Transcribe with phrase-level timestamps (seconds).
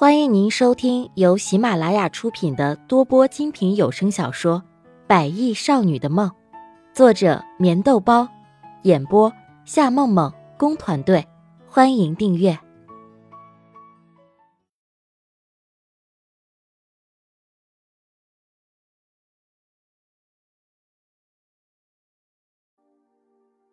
[0.00, 4.62] 欢迎您收听由喜马拉雅出品的多播精品有声小说
[5.08, 6.30] 《百亿少女的梦》，
[6.94, 8.28] 作者：棉豆包，
[8.84, 9.32] 演播：
[9.64, 11.26] 夏梦梦工团队。
[11.66, 12.56] 欢迎订阅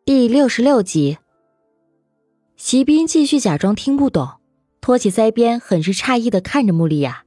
[0.03, 1.19] 第六十六集。
[2.57, 4.27] 席斌继续假装听不懂。
[4.85, 7.25] 托起腮边，很是诧异的看着穆丽亚，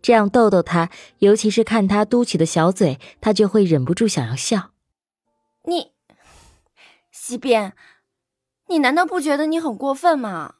[0.00, 4.70] 这样逗逗她，尤其是看她嘟起的小嘴，她就会忍不住想要笑。
[5.64, 5.90] 你，
[7.10, 7.72] 西边，
[8.68, 10.54] 你难道不觉得你很过分吗？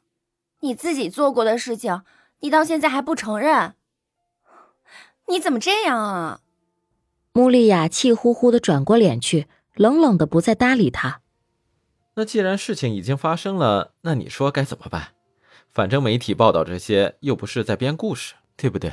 [0.59, 2.01] 你自己做过的事情，
[2.41, 3.75] 你到现在还不承认？
[5.29, 6.41] 你怎么这样啊？
[7.31, 11.21] 穆丽亚气呼呼的转过脸去，冷冷的不再搭理他。
[12.15, 15.13] 那既然事情已经发生了，那你说该怎么办？
[15.71, 18.91] 反正媒体报道这些又不是在编故事，对不对？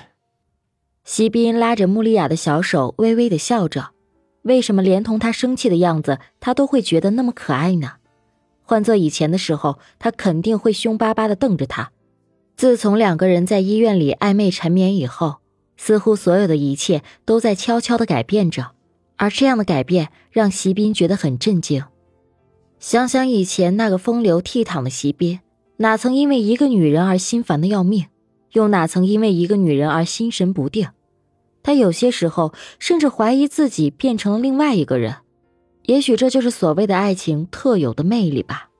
[1.05, 3.91] 席斌拉着穆丽亚的小手，微微的笑着。
[4.43, 7.95] 为什么连同他生气的样子，他都会觉得那么可爱呢？
[8.63, 11.91] 换做以前的时候，他肯定会凶巴巴的瞪着他。
[12.57, 15.39] 自从两个人在医院里暧昧缠绵以后，
[15.77, 18.71] 似乎所有的一切都在悄悄的改变着，
[19.17, 21.83] 而这样的改变让席斌觉得很震惊。
[22.79, 25.41] 想想以前那个风流倜傥的席斌。
[25.81, 28.07] 哪曾因为一个女人而心烦的要命，
[28.53, 30.89] 又哪曾因为一个女人而心神不定？
[31.63, 35.19] 他有些时候甚至怀疑自己变成了另外一个人。
[35.85, 38.71] 也许这就是所谓的爱情特有的魅力吧。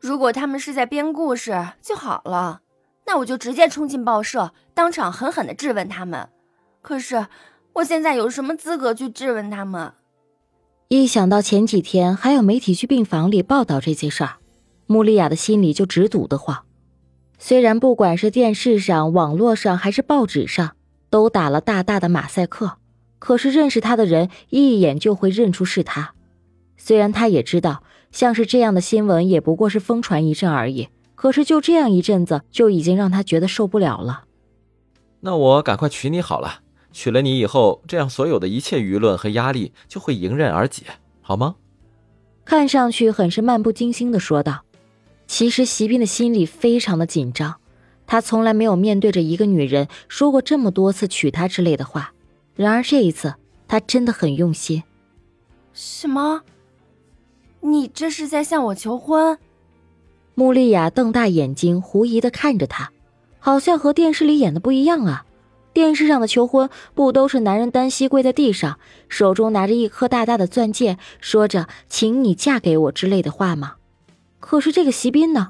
[0.00, 2.62] 如果他们是在编故事就好了，
[3.04, 6.28] 那我就直接冲进报社，当场狠狠的质问他们。
[6.80, 7.26] 可是
[7.74, 9.92] 我现在有什么资格去质问他们？
[10.88, 14.36] 一想到前几天还有媒体去病房里报道这件事儿。
[14.86, 16.64] 穆丽亚的心里就直堵得慌。
[17.38, 20.74] 虽然不管是电视上、网络上还是报纸上，
[21.10, 22.78] 都打了大大的马赛克，
[23.18, 26.14] 可是认识他的人一眼就会认出是他。
[26.76, 34.24] 虽然他也知道，像是这样的新闻也不过是疯传一阵而已，可是就这样一阵子，就已经让他觉得受不了了。
[35.20, 36.60] 那我赶快娶你好了，
[36.92, 40.84] 娶了你以后，这样所有的一切舆论和压力就会迎刃而解，
[41.20, 41.56] 好吗？
[42.44, 44.65] 看上去很是漫不经心的说道。
[45.26, 47.56] 其实席斌的心里非常的紧张，
[48.06, 52.12] 他从来没有面对着一个女人说过这么多次娶她之类的话，
[52.54, 53.34] 然而这一次
[53.66, 54.82] 他真的很用心。
[55.72, 56.42] 什么？
[57.60, 59.36] 你这是在向我求婚？
[60.34, 62.92] 穆丽亚瞪大眼睛，狐疑的看着他，
[63.38, 65.24] 好像和电视里演的不一样啊。
[65.72, 73.74] 电视上的求婚不都是男人单膝跪在地上，手中拿着一颗大大的钻戒，说着“请你嫁给我”之类的话吗？
[74.46, 75.48] 可是这个席斌呢？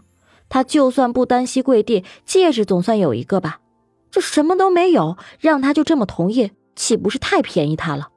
[0.49, 3.61] 他就算不单膝跪地，戒指总算有一个吧？
[4.11, 8.09] 这什么都没有，让他就这么同意，岂不是太便宜他了？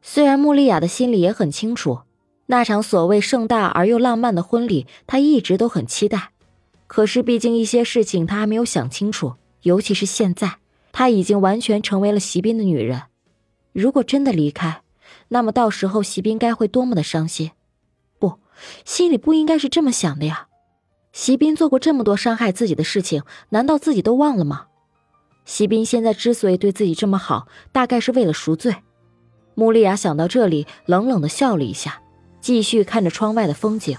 [0.00, 1.98] 虽然穆丽亚的心里也很清楚，
[2.46, 6.30] 那场所谓盛大而又浪漫的婚礼，她一直都很期待。
[6.86, 9.34] 可是毕竟一些事情她还没有想清楚，
[9.64, 10.56] 尤其是现在，
[10.92, 13.02] 她已经完全成为了席斌的女人。
[13.74, 14.80] 如果真的离开，
[15.28, 17.50] 那么到时候席斌该会多么的伤心。
[18.18, 18.38] 不
[18.84, 20.48] 心里不应该是这么想的呀，
[21.12, 24.66] 席斌做过这么多伤害自己的事情，难道自己都忘了吗？
[25.44, 28.76] 席斌现在之所以对自己这么好，大概是为了赎罪。
[29.54, 32.02] 穆丽亚想到这里，冷冷的笑了一下，
[32.40, 33.96] 继续看着窗外的风景。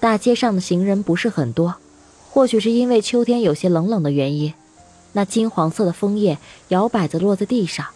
[0.00, 1.76] 大街上的行人不是很多，
[2.30, 4.54] 或许是因为秋天有些冷冷的原因，
[5.12, 7.86] 那金黄色的枫叶摇摆着落在地上，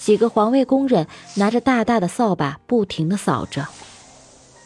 [0.00, 1.06] 几个环卫工人
[1.36, 3.68] 拿着大大的扫把，不停的扫着。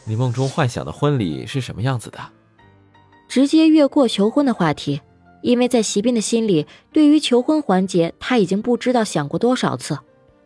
[0.07, 2.19] 你梦中幻想的婚礼是什么样子的？
[3.27, 5.01] 直接越过求婚的话题，
[5.41, 9.99] 因为在席斌的心里，对于求婚环节他已经不知道想过多少次，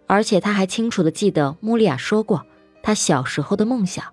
[0.07, 2.43] 而且他还清楚的记得穆丽亚说过
[2.81, 4.03] 他小时候的梦想，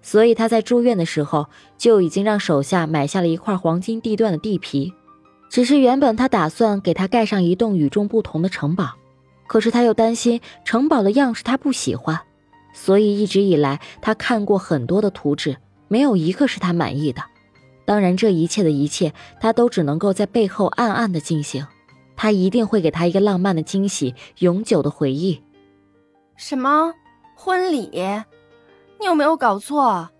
[0.00, 4.94] 所以他在住院的时候就已经让手下买下了一块黄金地段的地皮，
[5.50, 8.94] 只是原本他打算给他盖上一栋与众不同的城堡，
[9.46, 12.18] 可是他又担心城堡的样式他不喜欢。
[12.80, 15.56] 所以一直以来，他看过很多的图纸，
[15.88, 17.20] 没有一个是他满意的。
[17.84, 21.66] 当然，这一切的一切，他都只能够在背后暗暗的进行。
[22.16, 25.42] 他一定会给他一个浪漫的惊喜，永久的回忆。
[26.36, 26.94] 什么
[27.34, 27.90] 婚礼？
[29.00, 30.10] 你有没有搞错？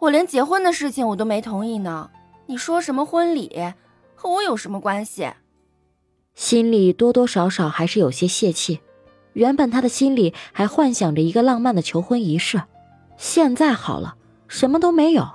[0.00, 2.10] 我连结婚的事情我都没同意呢。
[2.46, 3.72] 你说什么婚礼？
[4.16, 5.30] 和我有什么关系？
[6.34, 8.80] 心里多多少少还是有些泄气。
[9.34, 12.62] 原本他的心里还幻想着一个浪漫的求婚仪式，
[13.16, 14.16] 现在好了，
[14.48, 15.26] 什么都没有。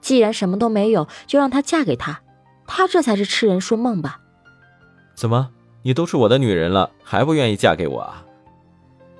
[0.00, 2.20] 既然什么都没有，就让她嫁给他，
[2.66, 4.20] 他这才是痴人说梦吧？
[5.16, 5.50] 怎么，
[5.82, 8.24] 你都是我的女人了，还不愿意嫁给我啊？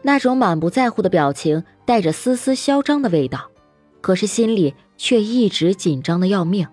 [0.03, 3.51] 那种满不在乎的表情，带着丝丝嚣张的味道，
[4.01, 6.69] 可是心里却一直紧张的要命。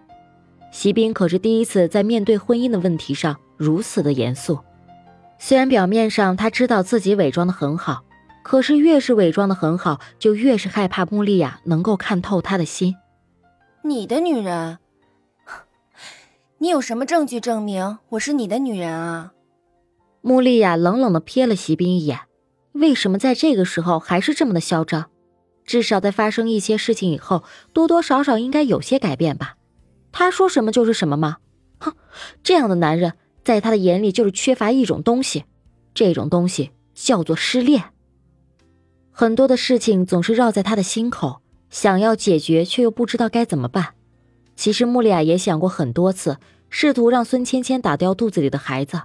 [0.72, 4.60] 席斌可是第一次在面对婚姻的问题上如此的严肃。
[5.46, 8.06] 虽然表面上他知道自己伪装的很好，
[8.44, 12.96] 可是越是伪装的很好，就越是害怕穆丽亚能够看透他的心。
[13.82, 14.78] 你的女人？
[16.60, 19.34] 你有什么证据证明我是你的女人啊？
[20.22, 22.22] 穆丽亚冷冷的瞥了席斌一眼，
[22.72, 25.10] 为什么在这个时候还是这么的嚣张？
[25.66, 27.44] 至少在发生一些事情以后，
[27.74, 29.58] 多多少少应该有些改变吧？
[30.14, 31.40] 他说什么就是什么吗？
[31.80, 31.92] 哼，
[32.42, 35.46] 这样的男人在他的眼里就是缺乏一种东西，
[35.94, 37.84] 这种东西叫做失恋。
[39.12, 43.94] 很多的事情总是绕在他的心口，想要解决却又不知道该怎么办。
[44.56, 46.38] 其实穆丽亚也想过很多次，
[46.70, 49.02] 试图让孙芊芊打掉肚子里的孩子，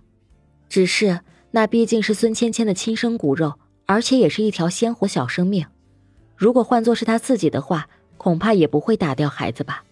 [0.68, 1.20] 只是
[1.50, 3.54] 那毕竟是孙芊芊的亲生骨肉，
[3.86, 5.66] 而且也是一条鲜活小生命。
[6.36, 9.84] 如果换作是他自己的话，恐怕也不会打掉孩子吧。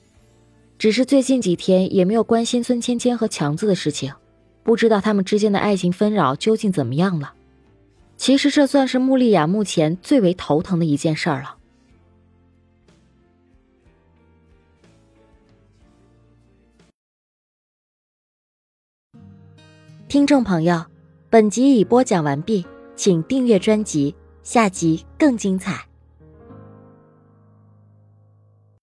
[0.79, 4.13] 只是最近几天也没有关心孙芊芊和强子的事情，
[4.67, 7.35] 不知道他们之间的爱情纷扰究竟怎么样了。
[8.17, 11.57] 其实这算是穆丽亚目前最为头疼的一件事儿了。
[20.09, 20.85] 听众朋友，
[21.31, 22.67] 本集已播讲完毕，
[22.97, 25.86] 请订阅专辑，下集更精彩。